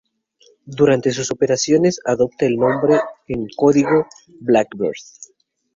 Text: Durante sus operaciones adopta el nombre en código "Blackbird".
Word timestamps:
Durante 0.65 1.11
sus 1.11 1.29
operaciones 1.29 1.99
adopta 2.05 2.47
el 2.47 2.55
nombre 2.55 2.99
en 3.27 3.45
código 3.55 4.07
"Blackbird". 4.39 4.95